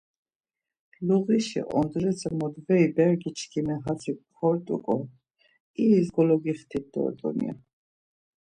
Luğişi 1.07 1.61
ondretze 1.77 2.29
modveri 2.39 2.87
bergi 2.97 3.29
çkimi 3.37 3.75
hatzi 3.83 4.13
kort̆uǩon 4.35 5.01
iris 5.83 6.07
gologixtit 6.15 6.85
dort̆un 6.93 7.37
ya. 7.45 7.53